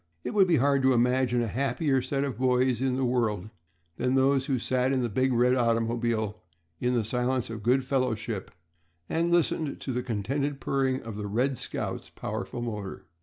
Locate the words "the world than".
2.95-4.15